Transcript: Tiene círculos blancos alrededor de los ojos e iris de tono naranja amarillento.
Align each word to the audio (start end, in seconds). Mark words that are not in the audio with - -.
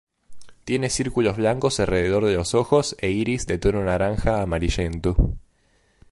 Tiene 0.65 0.89
círculos 0.89 1.37
blancos 1.37 1.79
alrededor 1.79 2.25
de 2.25 2.33
los 2.33 2.55
ojos 2.55 2.95
e 2.97 3.11
iris 3.11 3.45
de 3.45 3.59
tono 3.59 3.83
naranja 3.83 4.41
amarillento. 4.41 5.15